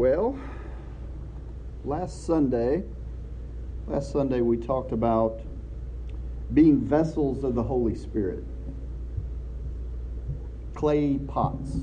[0.00, 0.38] Well,
[1.84, 2.84] last Sunday,
[3.86, 5.42] last Sunday we talked about
[6.54, 8.42] being vessels of the Holy Spirit.
[10.72, 11.80] Clay pots.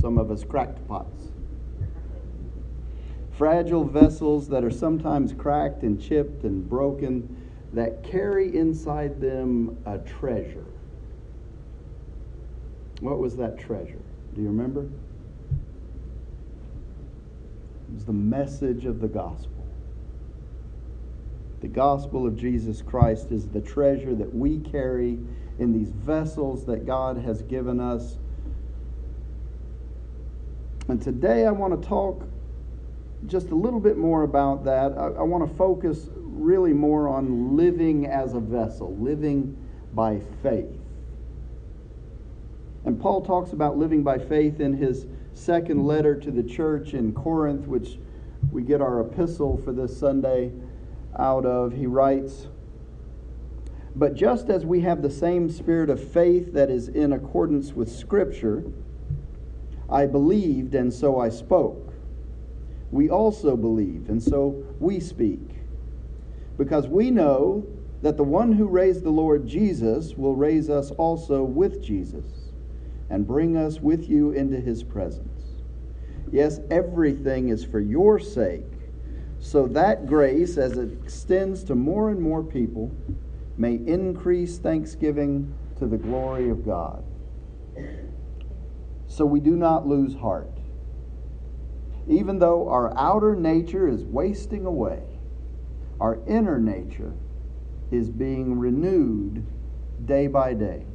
[0.00, 1.32] Some of us cracked pots.
[3.32, 9.98] Fragile vessels that are sometimes cracked and chipped and broken that carry inside them a
[9.98, 10.66] treasure.
[13.00, 14.04] What was that treasure?
[14.36, 14.88] Do you remember?
[17.92, 19.66] Was the message of the gospel.
[21.60, 25.18] The gospel of Jesus Christ is the treasure that we carry
[25.58, 28.16] in these vessels that God has given us.
[30.88, 32.26] And today I want to talk
[33.26, 34.92] just a little bit more about that.
[34.92, 39.56] I, I want to focus really more on living as a vessel, living
[39.92, 40.80] by faith.
[42.84, 47.12] And Paul talks about living by faith in his second letter to the church in
[47.12, 47.98] Corinth, which
[48.50, 50.52] we get our epistle for this Sunday
[51.18, 51.72] out of.
[51.72, 52.48] He writes,
[53.94, 57.90] But just as we have the same spirit of faith that is in accordance with
[57.90, 58.64] Scripture,
[59.88, 61.92] I believed and so I spoke.
[62.90, 65.40] We also believe and so we speak.
[66.58, 67.66] Because we know
[68.02, 72.41] that the one who raised the Lord Jesus will raise us also with Jesus
[73.12, 75.60] and bring us with you into his presence.
[76.32, 78.64] Yes, everything is for your sake,
[79.38, 82.96] so that grace, as it extends to more and more people,
[83.58, 87.04] may increase thanksgiving to the glory of God.
[89.08, 90.56] So we do not lose heart.
[92.08, 95.02] Even though our outer nature is wasting away,
[96.00, 97.12] our inner nature
[97.90, 99.46] is being renewed
[100.06, 100.86] day by day.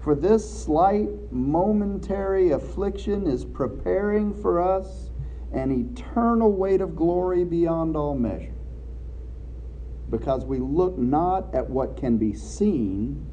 [0.00, 5.10] For this slight momentary affliction is preparing for us
[5.52, 8.54] an eternal weight of glory beyond all measure.
[10.08, 13.26] Because we look not at what can be seen,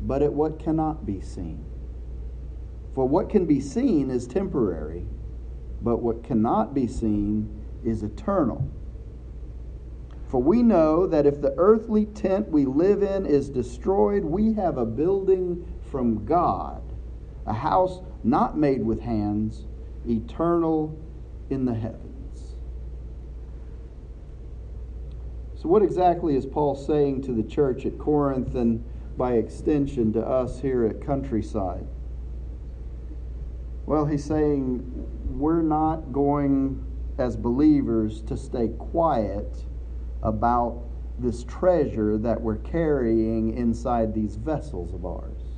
[0.00, 1.64] but at what cannot be seen.
[2.94, 5.06] For what can be seen is temporary,
[5.80, 8.68] but what cannot be seen is eternal.
[10.26, 14.78] For we know that if the earthly tent we live in is destroyed, we have
[14.78, 16.82] a building from God,
[17.46, 19.66] a house not made with hands,
[20.08, 20.98] eternal
[21.50, 22.56] in the heavens.
[25.54, 28.84] So, what exactly is Paul saying to the church at Corinth and
[29.16, 31.86] by extension to us here at Countryside?
[33.86, 34.82] Well, he's saying
[35.30, 36.84] we're not going
[37.18, 39.64] as believers to stay quiet
[40.22, 40.82] about
[41.18, 45.53] this treasure that we're carrying inside these vessels of ours.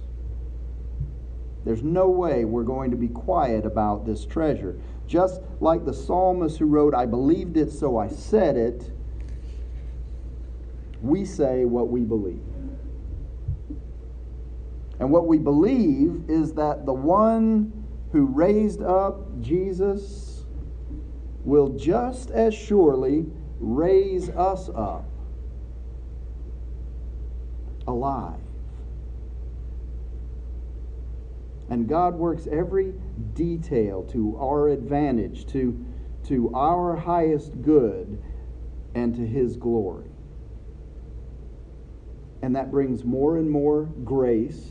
[1.67, 4.79] There's no way we're going to be quiet about this treasure.
[5.09, 8.93] Just like the psalmist who wrote, I believed it, so I said it,
[11.03, 12.41] we say what we believe.
[15.01, 17.73] And what we believe is that the one
[18.13, 20.45] who raised up Jesus
[21.45, 23.27] will just as surely
[23.59, 25.05] raise us up
[27.89, 28.46] alive.
[31.69, 32.95] And God works every
[33.35, 35.85] detail to our advantage, to,
[36.25, 38.23] to our highest good,
[38.95, 40.11] and to His glory.
[42.43, 44.71] And that brings more and more grace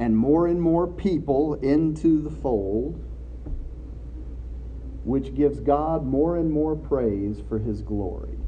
[0.00, 3.04] and more and more people into the fold,
[5.04, 8.38] which gives God more and more praise for His glory.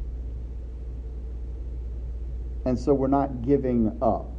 [2.65, 4.30] And so we're not giving up.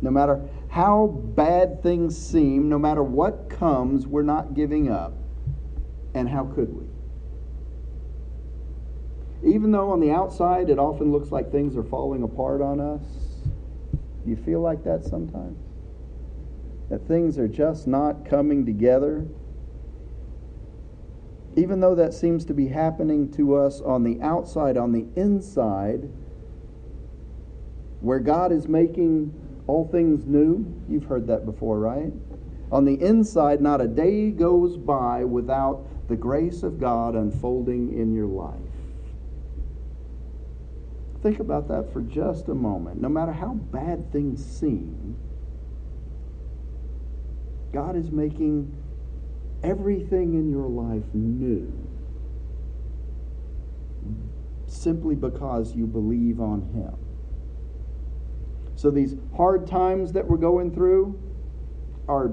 [0.00, 5.14] No matter how bad things seem, no matter what comes, we're not giving up.
[6.14, 6.86] And how could we?
[9.52, 13.02] Even though on the outside it often looks like things are falling apart on us,
[14.24, 15.58] do you feel like that sometimes?
[16.90, 19.26] That things are just not coming together?
[21.56, 26.08] Even though that seems to be happening to us on the outside, on the inside,
[28.00, 29.34] where God is making
[29.68, 30.66] all things new.
[30.88, 32.12] You've heard that before, right?
[32.72, 38.14] On the inside, not a day goes by without the grace of God unfolding in
[38.14, 38.58] your life.
[41.22, 43.00] Think about that for just a moment.
[43.00, 45.16] No matter how bad things seem,
[47.72, 48.74] God is making
[49.62, 51.72] everything in your life new
[54.66, 57.07] simply because you believe on Him.
[58.78, 61.20] So these hard times that we're going through
[62.06, 62.30] are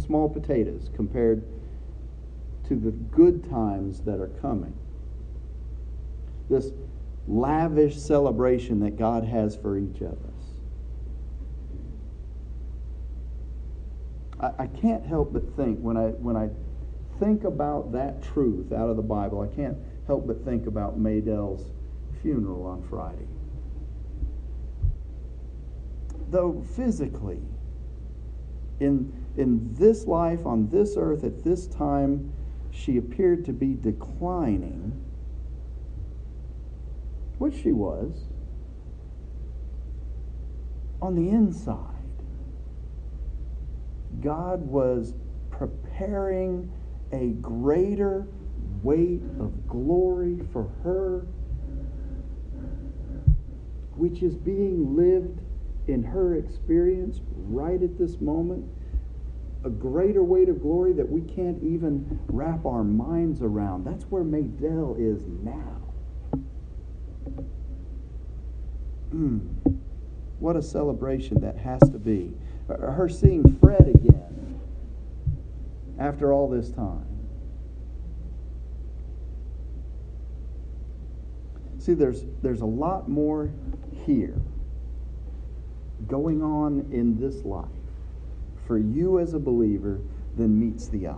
[0.00, 1.42] small potatoes compared
[2.68, 4.72] to the good times that are coming.
[6.48, 6.70] This
[7.26, 10.44] lavish celebration that God has for each of us.
[14.38, 16.50] I, I can't help but think when I when I
[17.18, 19.76] think about that truth out of the Bible, I can't
[20.06, 21.68] help but think about Maydell's
[22.22, 23.26] funeral on Friday.
[26.30, 27.40] Though physically,
[28.80, 32.32] in, in this life, on this earth, at this time,
[32.70, 35.04] she appeared to be declining,
[37.38, 38.26] which she was,
[41.00, 41.94] on the inside,
[44.20, 45.14] God was
[45.50, 46.70] preparing
[47.12, 48.26] a greater
[48.82, 51.26] weight of glory for her,
[53.96, 55.40] which is being lived
[55.88, 58.64] in her experience right at this moment.
[59.64, 63.84] A greater weight of glory that we can't even wrap our minds around.
[63.84, 65.82] That's where Maydell is now.
[69.12, 69.48] Mm,
[70.38, 72.32] what a celebration that has to be.
[72.68, 74.60] Her seeing Fred again
[75.98, 77.06] after all this time.
[81.78, 83.50] See, there's, there's a lot more
[84.04, 84.40] here
[86.08, 87.68] going on in this life
[88.66, 90.00] for you as a believer
[90.36, 91.16] than meets the eye.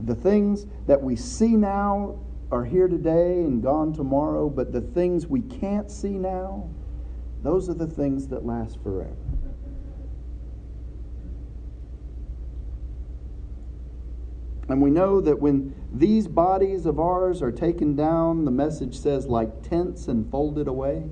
[0.00, 2.18] The things that we see now
[2.50, 6.68] are here today and gone tomorrow, but the things we can't see now,
[7.42, 9.16] those are the things that last forever.
[14.68, 19.26] And we know that when these bodies of ours are taken down, the message says,
[19.26, 21.04] like tents and folded away,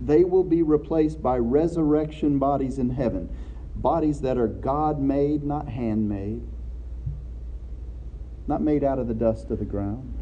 [0.00, 3.34] they will be replaced by resurrection bodies in heaven.
[3.76, 6.42] Bodies that are God made, not handmade,
[8.46, 10.12] not made out of the dust of the ground.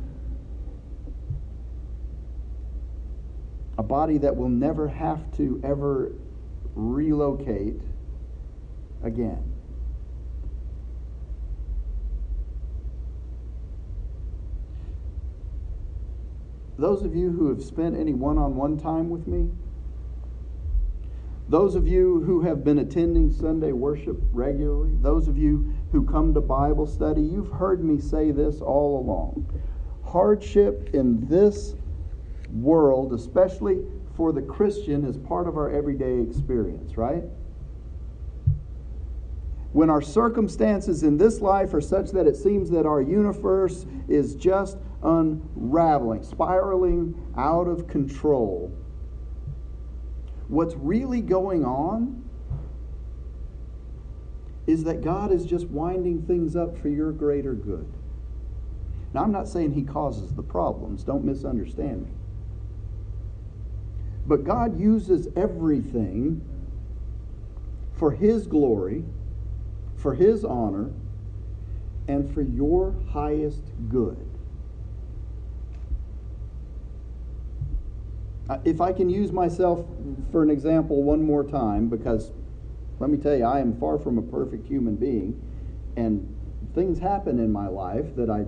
[3.78, 6.12] A body that will never have to ever
[6.74, 7.80] relocate
[9.02, 9.51] again.
[16.78, 19.50] Those of you who have spent any one on one time with me,
[21.48, 26.32] those of you who have been attending Sunday worship regularly, those of you who come
[26.32, 29.46] to Bible study, you've heard me say this all along.
[30.02, 31.74] Hardship in this
[32.50, 33.80] world, especially
[34.16, 37.24] for the Christian, is part of our everyday experience, right?
[39.72, 44.34] When our circumstances in this life are such that it seems that our universe is
[44.34, 48.72] just unraveling, spiraling out of control.
[50.48, 52.22] What's really going on
[54.66, 57.92] is that God is just winding things up for your greater good.
[59.12, 62.10] Now, I'm not saying He causes the problems, don't misunderstand me.
[64.26, 66.40] But God uses everything
[67.94, 69.04] for His glory,
[69.96, 70.90] for His honor,
[72.08, 74.31] and for your highest good.
[78.48, 79.86] Uh, if I can use myself
[80.30, 82.32] for an example one more time, because
[82.98, 85.40] let me tell you, I am far from a perfect human being,
[85.96, 86.36] and
[86.74, 88.46] things happen in my life that I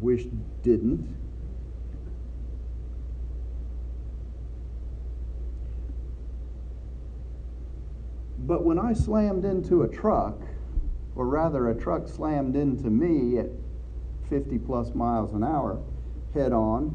[0.00, 0.24] wish
[0.62, 1.16] didn't.
[8.38, 10.40] But when I slammed into a truck,
[11.16, 13.48] or rather, a truck slammed into me at
[14.28, 15.82] 50 plus miles an hour
[16.34, 16.94] head on,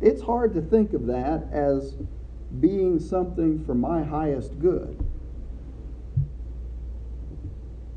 [0.00, 1.94] it's hard to think of that as
[2.60, 5.04] being something for my highest good.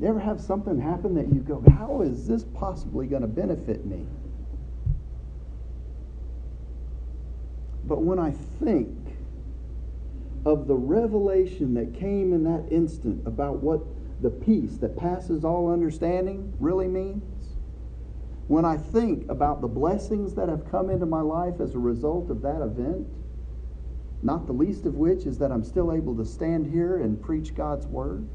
[0.00, 3.84] You ever have something happen that you go, how is this possibly going to benefit
[3.84, 4.06] me?
[7.84, 8.96] But when I think
[10.44, 13.80] of the revelation that came in that instant about what
[14.20, 17.37] the peace that passes all understanding really means,
[18.48, 22.30] when I think about the blessings that have come into my life as a result
[22.30, 23.06] of that event,
[24.22, 27.54] not the least of which is that I'm still able to stand here and preach
[27.54, 28.26] God's word.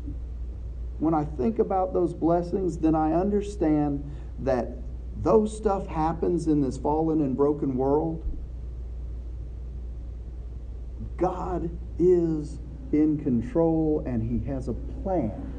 [0.99, 4.69] When I think about those blessings, then I understand that
[5.21, 8.23] though stuff happens in this fallen and broken world,
[11.17, 12.59] God is
[12.91, 15.52] in control and He has a plan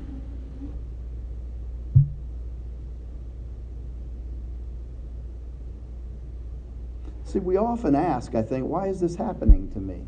[7.35, 10.03] See, we often ask, I think, why is this happening to me?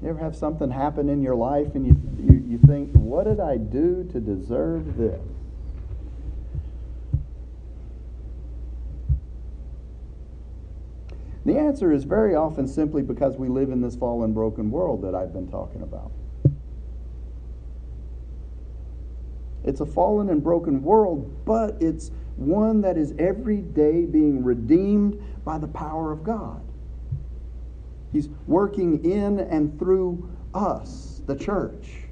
[0.00, 3.40] You ever have something happen in your life and you, you, you think, what did
[3.40, 5.20] I do to deserve this?
[11.44, 15.16] The answer is very often simply because we live in this fallen, broken world that
[15.16, 16.12] I've been talking about.
[19.64, 25.20] It's a fallen and broken world, but it's one that is every day being redeemed
[25.44, 26.62] by the power of God.
[28.12, 32.04] He's working in and through us, the church.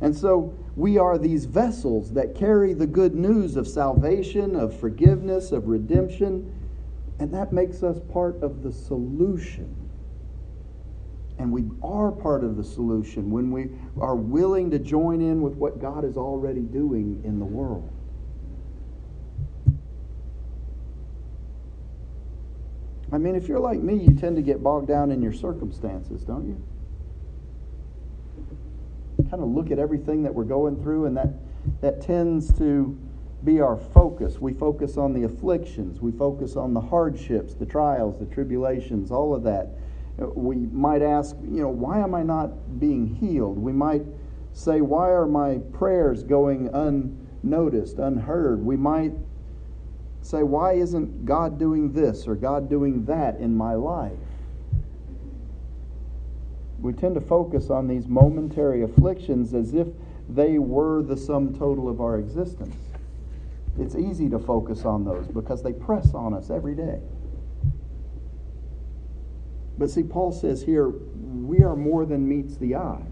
[0.00, 5.52] And so we are these vessels that carry the good news of salvation, of forgiveness,
[5.52, 6.52] of redemption,
[7.18, 9.74] and that makes us part of the solution.
[11.38, 13.70] And we are part of the solution when we
[14.00, 17.90] are willing to join in with what God is already doing in the world.
[23.16, 26.22] I mean, if you're like me, you tend to get bogged down in your circumstances,
[26.22, 26.62] don't you?
[29.30, 31.30] Kind of look at everything that we're going through, and that,
[31.80, 32.94] that tends to
[33.42, 34.38] be our focus.
[34.38, 39.34] We focus on the afflictions, we focus on the hardships, the trials, the tribulations, all
[39.34, 39.70] of that.
[40.18, 43.58] We might ask, you know, why am I not being healed?
[43.58, 44.02] We might
[44.52, 48.62] say, why are my prayers going unnoticed, unheard?
[48.62, 49.14] We might
[50.26, 54.12] say, why isn't God doing this or God doing that in my life?
[56.80, 59.88] We tend to focus on these momentary afflictions as if
[60.28, 62.76] they were the sum total of our existence.
[63.78, 67.00] It's easy to focus on those because they press on us every day.
[69.78, 73.04] But see, Paul says here, we are more than meets the eye.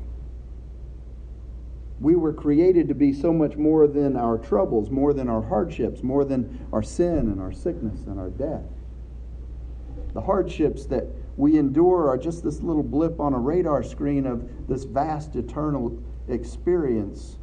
[2.05, 6.03] We were created to be so much more than our troubles, more than our hardships,
[6.03, 8.67] more than our sin and our sickness and our death.
[10.13, 11.07] The hardships that
[11.39, 15.99] we endure are just this little blip on a radar screen of this vast eternal
[16.29, 17.39] experience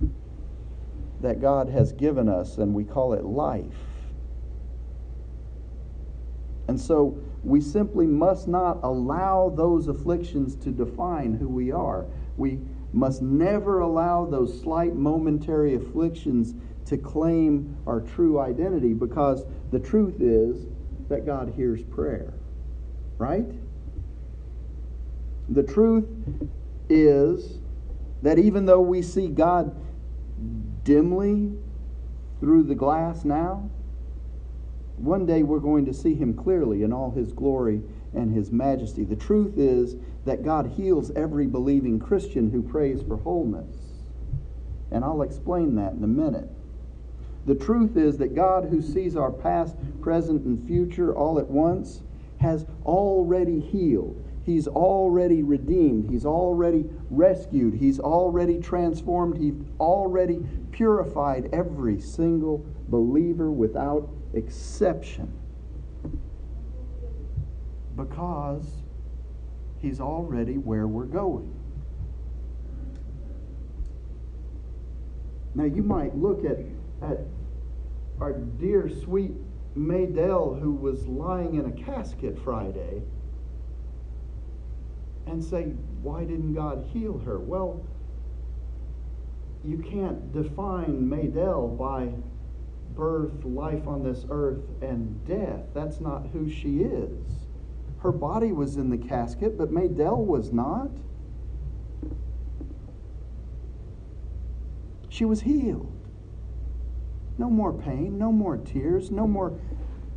[1.22, 3.66] that God has given us, and we call it life.
[6.68, 12.06] And so we simply must not allow those afflictions to define who we are.
[12.38, 12.60] We
[12.94, 16.54] must never allow those slight momentary afflictions
[16.86, 20.66] to claim our true identity because the truth is
[21.10, 22.34] that God hears prayer.
[23.18, 23.46] Right?
[25.50, 26.06] The truth
[26.90, 27.60] is
[28.22, 29.76] that even though we see God
[30.84, 31.54] dimly
[32.40, 33.70] through the glass now,
[34.98, 37.82] one day we're going to see him clearly in all his glory
[38.14, 39.04] and his majesty.
[39.04, 43.76] The truth is that God heals every believing Christian who prays for wholeness.
[44.92, 46.50] And I'll explain that in a minute.
[47.46, 52.02] The truth is that God, who sees our past, present, and future all at once,
[52.40, 54.24] has already healed.
[54.46, 56.10] He's already redeemed.
[56.10, 57.76] He's already rescued.
[57.76, 59.38] He's already transformed.
[59.38, 60.40] He's already
[60.72, 65.32] purified every single believer without exception.
[68.08, 68.82] Because
[69.82, 71.52] He's already where we're going.
[75.56, 76.60] Now, you might look at,
[77.02, 77.18] at
[78.20, 79.32] our dear, sweet
[79.76, 83.02] Maydell, who was lying in a casket Friday,
[85.26, 85.64] and say,
[86.04, 87.40] Why didn't God heal her?
[87.40, 87.84] Well,
[89.66, 92.12] you can't define Maydell by
[92.96, 95.66] birth, life on this earth, and death.
[95.74, 97.48] That's not who she is.
[98.02, 100.90] Her body was in the casket, but Maydell was not.
[105.10, 105.92] She was healed.
[107.38, 109.60] No more pain, no more tears, no more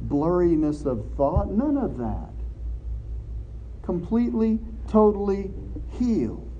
[0.06, 2.30] blurriness of thought, none of that.
[3.82, 5.50] Completely, totally
[5.98, 6.50] healed.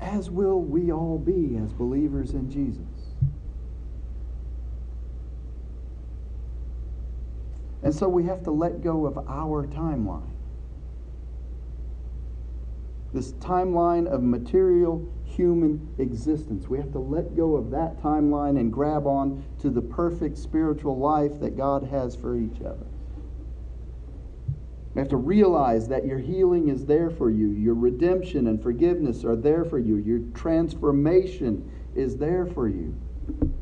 [0.00, 2.99] As will we all be as believers in Jesus.
[7.82, 10.28] And so we have to let go of our timeline.
[13.12, 16.68] This timeline of material human existence.
[16.68, 20.98] We have to let go of that timeline and grab on to the perfect spiritual
[20.98, 22.88] life that God has for each of us.
[24.94, 27.50] We have to realize that your healing is there for you.
[27.50, 29.96] Your redemption and forgiveness are there for you.
[29.96, 32.96] Your transformation is there for you.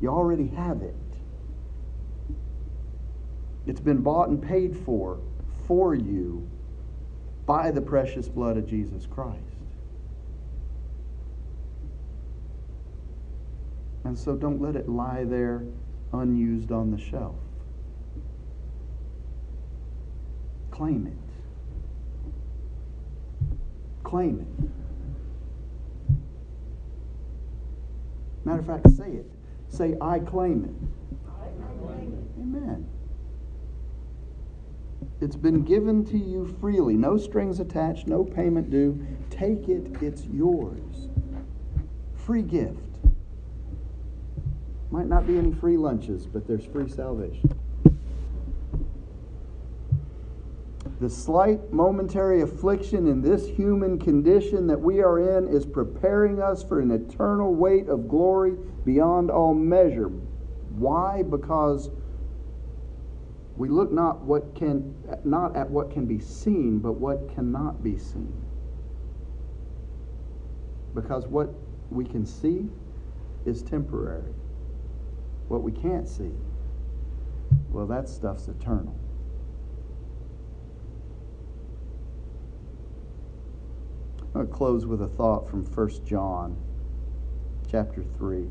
[0.00, 0.96] You already have it.
[3.68, 5.20] It's been bought and paid for
[5.66, 6.48] for you
[7.44, 9.42] by the precious blood of Jesus Christ.
[14.04, 15.64] And so don't let it lie there
[16.14, 17.34] unused on the shelf.
[20.70, 21.12] Claim it.
[24.02, 24.70] Claim it.
[28.46, 29.26] Matter of fact, say it.
[29.68, 31.28] Say, I claim it.
[31.28, 31.48] I
[31.84, 32.40] claim it.
[32.40, 32.88] Amen.
[35.20, 39.04] It's been given to you freely, no strings attached, no payment due.
[39.30, 41.08] Take it, it's yours.
[42.14, 42.78] Free gift.
[44.90, 47.58] Might not be any free lunches, but there's free salvation.
[51.00, 56.62] The slight momentary affliction in this human condition that we are in is preparing us
[56.64, 60.08] for an eternal weight of glory beyond all measure.
[60.70, 61.22] Why?
[61.22, 61.90] Because
[63.58, 67.98] we look not what can not at what can be seen, but what cannot be
[67.98, 68.32] seen.
[70.94, 71.52] Because what
[71.90, 72.68] we can see
[73.44, 74.32] is temporary.
[75.48, 76.30] What we can't see,
[77.70, 78.94] well, that stuff's eternal.
[84.22, 86.56] I'm going to close with a thought from 1 John
[87.68, 88.46] chapter 3.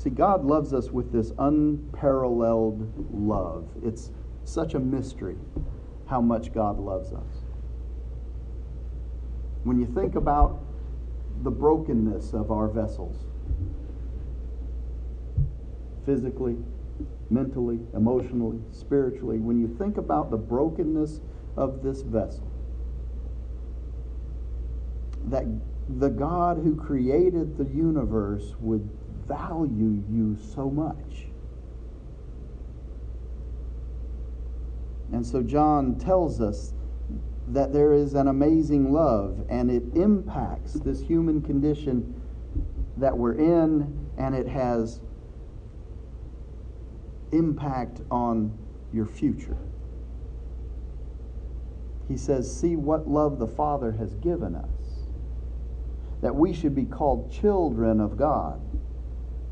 [0.00, 3.68] See, God loves us with this unparalleled love.
[3.84, 4.10] It's
[4.44, 5.36] such a mystery
[6.06, 7.44] how much God loves us.
[9.64, 10.58] When you think about
[11.42, 13.26] the brokenness of our vessels,
[16.06, 16.56] physically,
[17.28, 21.20] mentally, emotionally, spiritually, when you think about the brokenness
[21.58, 22.50] of this vessel,
[25.26, 25.44] that
[25.90, 28.88] the God who created the universe would
[29.30, 31.26] value you so much.
[35.12, 36.74] And so John tells us
[37.48, 42.20] that there is an amazing love and it impacts this human condition
[42.96, 45.00] that we're in and it has
[47.32, 48.56] impact on
[48.92, 49.56] your future.
[52.08, 55.06] He says, See what love the Father has given us,
[56.20, 58.60] that we should be called children of God.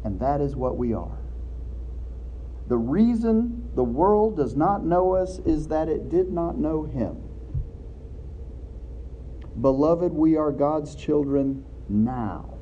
[0.09, 1.19] And that is what we are.
[2.67, 7.19] The reason the world does not know us is that it did not know Him.
[9.61, 12.55] Beloved, we are God's children now.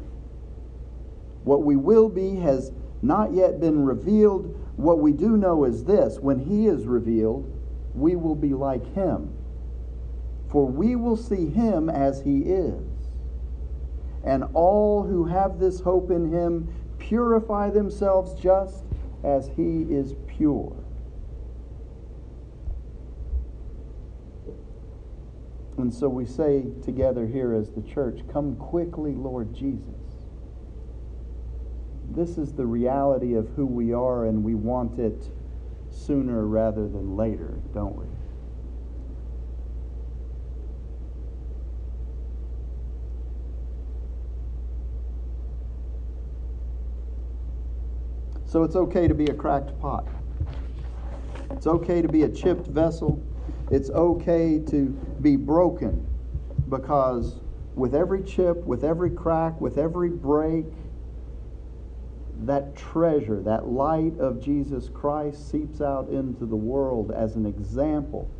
[1.44, 4.46] What we will be has not yet been revealed.
[4.74, 7.48] What we do know is this when He is revealed,
[7.94, 9.32] we will be like Him.
[10.48, 12.82] For we will see Him as He is.
[14.24, 16.72] And all who have this hope in Him
[17.08, 18.84] purify themselves just
[19.22, 20.76] as he is pure.
[25.78, 29.84] And so we say together here as the church, Come quickly, Lord Jesus.
[32.10, 35.30] This is the reality of who we are, and we want it
[35.90, 38.06] sooner rather than later, don't we?
[48.46, 50.06] So it's okay to be a cracked pot.
[51.50, 53.22] It's okay to be a chipped vessel.
[53.70, 54.86] It's okay to
[55.20, 56.06] be broken
[56.68, 57.40] because
[57.74, 60.66] with every chip, with every crack, with every break,
[62.44, 68.30] that treasure, that light of Jesus Christ seeps out into the world as an example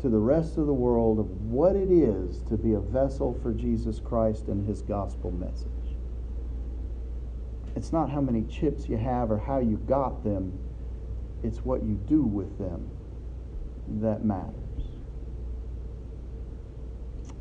[0.00, 3.52] to the rest of the world of what it is to be a vessel for
[3.52, 5.83] Jesus Christ and his gospel message.
[7.76, 10.58] It's not how many chips you have or how you got them,
[11.42, 12.90] it's what you do with them
[14.00, 14.54] that matters.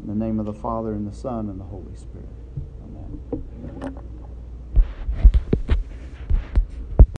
[0.02, 2.28] In the name of the Father, and the Son, and the Holy Spirit.
[2.84, 4.04] Amen.